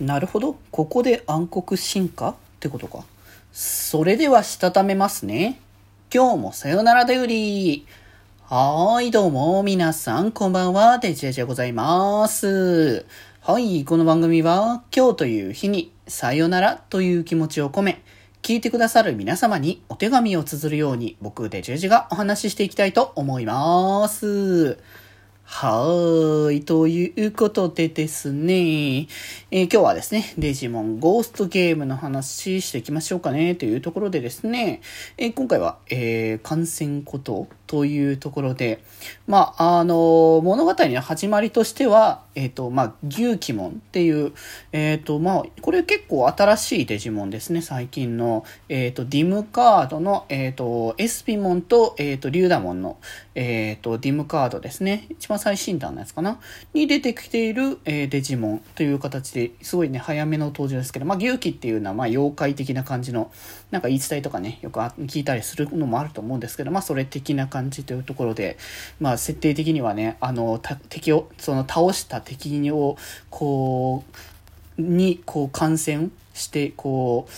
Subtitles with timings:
[0.00, 0.56] なるほど。
[0.70, 2.30] ここで暗黒進化？
[2.30, 3.04] ってことか。
[3.52, 5.60] それではしたためますね。
[6.12, 7.86] 今日もさよならだより。
[8.42, 13.06] はーい、どうも、皆さん、こんばんは、デジェジでございます。
[13.40, 18.02] はい、この番組は、今日という日に、さよならという気持ちを込め、
[18.42, 24.78] 聞いてくださる皆様にお手紙を綴るように、僕、デジェジがお話ししていきたいと思います。
[25.46, 26.64] はーい。
[26.64, 29.08] ということでですね、
[29.50, 34.80] えー今日はですね、デジモンゴーストゲームの話していきましょうかね、というところでですね、
[35.18, 38.82] えー今回は、えー感染ことというところで、
[39.26, 44.32] まあ、あの物語の始まりとしては、えっ、と、まあ、牛鬼門っていう、
[44.72, 52.96] えっ、と、まあ、これ結構新しいデジモンですね、最近の、えっ、と、ディムカードの、えっ、と、エスピモンと、えっ、と、リュウダモンの、
[53.34, 56.40] えっ、と、ディムカードですね、一番最新弾のやつかな、
[56.72, 63.32] に出てきている、えーデジモンという形ですごいね、早めの登場ですけど、まあ、牛鬼っていうのは、まあ、妖怪的な感じの、
[63.72, 68.56] なんか言い伝えとかね、よく聞いたりするのもあると思うんですけど、まあ、それ的な感じというところで、
[69.00, 72.96] まあ、設定的にはね、あの、敵を、その倒した敵を、
[73.30, 74.04] こ
[74.78, 77.32] う、に、こう、感染して、こう、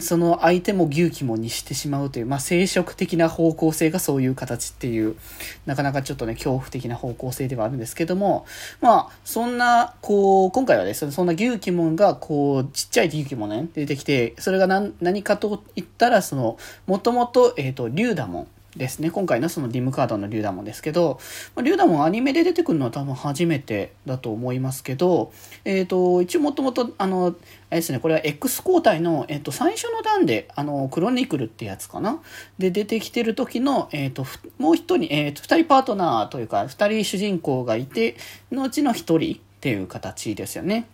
[0.00, 5.16] その相手も牛鬼もにしてしまうという、まあ、生殖的な方向性がそういう形っていう、
[5.64, 8.44] なかなかちょっとね、恐怖的な方向性ではあるんですけども、
[8.82, 18.46] まあ、そんな、こう、今回はですね、そんな牛鬼門が、こう、ちっちゃい牛鬼門ね、出てきて、それが何何かと言ったら、その、もともと、えっ、と、リュウダモン。
[18.76, 19.10] ですね。
[19.10, 21.20] 今回のそのディムカードのリュウダモンですけど、
[21.54, 25.32] まあリュウダモンアニメで出てくるのは多分初めてだと思いますけど、
[25.64, 27.30] えっ、と、一応もともと、あの、あ
[27.70, 32.20] れですね、これは X 交代の、えっ、と、最初の段で、あの、クロニクルってやつかな？
[32.58, 34.24] で出てきてる時の、えっ、と、
[34.58, 38.16] もう一人、えっ、と、二人パートナーというか、二人主人公がいて、
[38.50, 40.86] のうちの一人っていう形ですよね。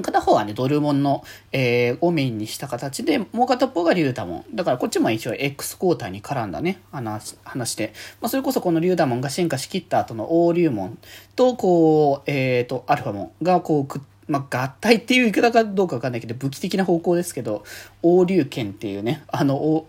[0.00, 4.56] 片方はね、ドルモンの、えーをメインにした形で、もう片方がリュウダモン。
[4.56, 7.92] だからこっちも一応 X 交代に絡んだね、話話で。
[8.20, 10.98] まあ、それこそこのリュウダモンが進化しきった後のオーリュウモン
[11.36, 17.64] と、こう、えっ、と、アルファモンがこうくっまあ、合体っていう言い方かどうかわかんないけど、武器的な方向ですけど、
[18.02, 19.88] 王竜剣っていうね、あの、お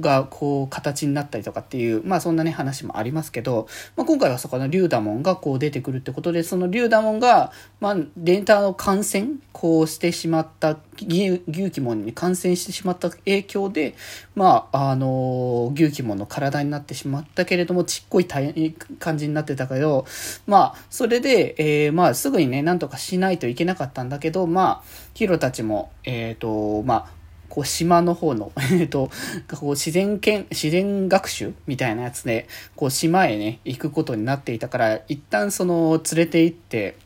[0.00, 13.94] が、こう、形になったりとかっていう、まあ、そんなね、話もありますけど、まあ、今回はそこのリュウダモンがこう出てくるってことで、そのリュウダモンが、まあ、データの感染、こうしてしまった、牛牛鬼門に感染してしまった影響で、
[14.34, 20.06] まあ、あの、牛鬼門の体になってしまったけれども、ちっこい体感じになってたけど、
[20.46, 27.18] まあ、それで、えーまあ、すぐにね、なんとかしないといけなかったんだけど、まあ、ヒロたちも、えっ、と、まあ、
[27.48, 29.10] こう島の方の、 えっと、
[29.58, 32.46] こう自然研、自然学習みたいなやつで、
[32.76, 36.96] こう島へね、行くことになっていたから、一旦その、連れて行って、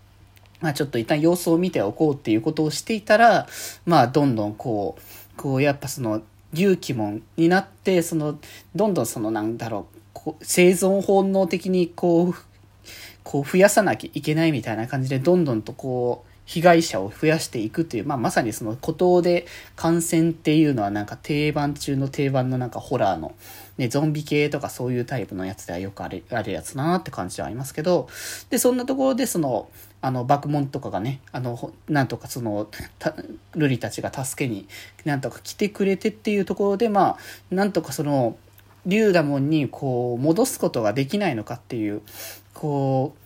[0.61, 3.47] まあちょっと一旦様子を見ておこうっていうことをしていたら、
[3.85, 6.23] まあどんどんこう、こうやっぱその、
[6.55, 8.39] 勇気門になって、その、
[8.75, 12.35] どんどんそのなんだろう、こう生存本能的にこう、
[13.23, 23.35] こう増やさなきゃいけないみたいな感じで、どんどんとこう、被害者を増やしていくという、まあ、まさにその孤島で感染っていうのはなんか定番中の定番のなんかホラーの、
[23.79, 28.09] ね、ゾンビ系とかそういうタイプのやつではよくあるあるやつだなって感じはありますけど、
[28.51, 29.69] で、そんなところでその、
[30.01, 33.15] あの、爆問とかがね、あの、なんとかその、た
[33.55, 34.67] ルリたちが助けに
[35.05, 37.17] なんとか来てくれてっていうところで、ま
[37.51, 38.37] あ、なんとかその、
[38.85, 42.03] リュウダモンにこう、戻すことができないのかっていう、
[42.53, 43.22] こう、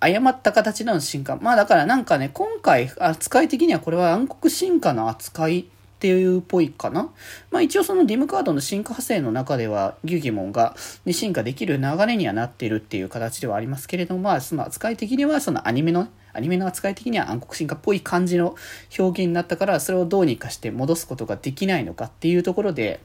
[0.00, 1.36] 誤った形での進化。
[1.36, 5.64] まあだからなんかね、今回扱い的にはこれは暗黒進化の扱いっ
[5.98, 7.10] ていうっぽいかな。
[7.50, 18.56] まあ一応そのディムカードの進化派生の中ではギュギモンが、ね、進化できる流れにはなってるっていう形ではありますけれども、まあその扱い的にはそのアニメの、アニメの扱い的には暗黒進化っぽい感じの
[18.98, 23.00] 表現になったから、それをどうにかして戻すことができないのかっていうところで、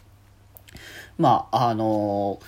[1.17, 2.39] まあ、あの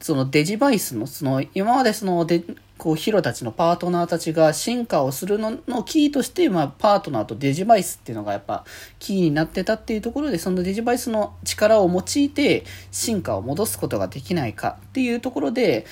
[0.00, 2.42] そのデジバイスの、その、今までその、で、
[2.86, 8.64] こう、ヒロたちのパートナーたちが進化をするののキーとして、まあ、パートナーとデジバイスっていうのがやっぱ、
[9.00, 15.84] キーになってたっていうところで、そのデジバイスの力を用いて、進化を戻すことができないかっていうところで、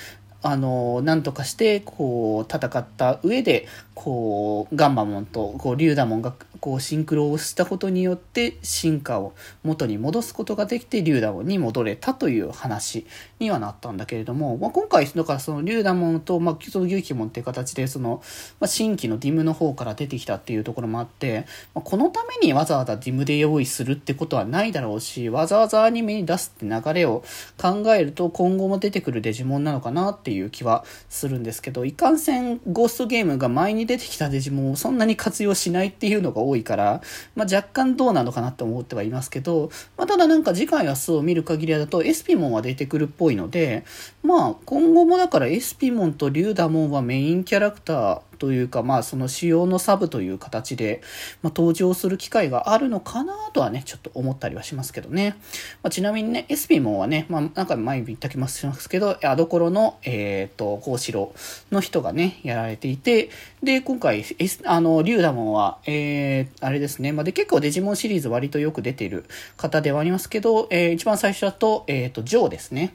[0.46, 9.32] あの、なんとかして、こう、戦った上で、こう、ガンマモンと、こう、リュウダモンが、こう、シンクロをしたことによって、進化を
[9.62, 13.06] 元に戻すことができて、リュウダモンに戻れたという話
[13.38, 18.22] にはなったんだけれども、まあ、今回、だからその、リュウダモンと、まあ、そのギュウキモンっていう形で、その、
[18.60, 27.24] まあ、新規のディムの方から出てきたっていうところもあって、まあ、このためにわざわざディムで用意するってことはないだろうし、わざわざアニメに出すって流れを
[27.56, 37.02] 考えると、今後も出てくるデジモンなのかなっていういう気はするんですけど、いかんせんゴーストゲームが前に出てきたデジモンをそんなに活用しないっていうのが多いから、
[37.34, 43.84] まあ、若干どうなのかなって思ってはいますけど、まあ、ただなんか次回明日を見る限りだとエスピモンは出てくるっぽいので、
[44.22, 51.00] まあ今後もだからエスピモンとリュウダモンはメインキャラクターというか、まあ、その主要のサブという形で、
[51.40, 55.34] まあ、登場する機会があるのかなとはね、ちょっと思ったりはしますけどね。
[55.82, 61.32] まあ、ちなみにね、エスピモンはね、まあ、なんか前言ったきますけど、アドコロの、えっ、ー、と、コウシロ
[61.72, 63.30] の人がね、やられていて、
[63.62, 64.22] で、今回、
[64.66, 69.24] あの、リュウダモンは、えー、あれですね、まあ、で、結構デジモンシリーズ割とよく出ている
[69.56, 72.92] 方ではありますけど、えー、一番最初だと、えっ、ー、と、ジョーですね。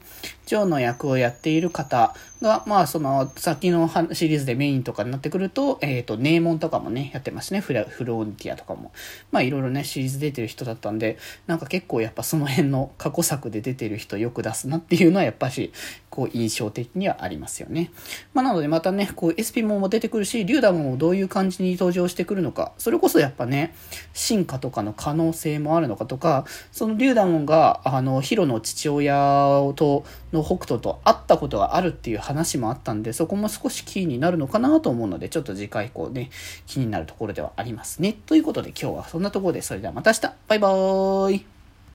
[0.49, 7.59] 長の役をやっている方が、まあ、その、先のシリーズでメインとかになってくると、えっ、ー、と、ネーモンとかもね、やってますね。
[7.59, 8.91] フラ、フロンティアとかも。
[9.31, 15.71] まあ、いろいろね、シリーズ出てる人だったんで、なんか結構やっぱその辺の過去作で出てる人よく出すなっていうのは、やっぱし、
[16.19, 17.91] こう、印象的にはありますよね。
[18.33, 23.73] まあ、なのでまたね、こう、SP モンも出てくるし、リュウダモンもどういう感じに登場してくるのか、それこそやっぱね、
[24.13, 26.43] 進化とかの可能性もあるのかとか、
[26.73, 29.13] そのリュウダモンが、あの、ヒロの父親
[29.77, 36.31] と、の北斗と会ったことがあるっていう話もあったんで、そこも少しキーになるのかなと思うので、ちょっと次回以降ね、
[36.67, 38.17] 気になるところではありますね。
[38.25, 41.58] ということで今日はそんなところで、それではまた明日バイバーイ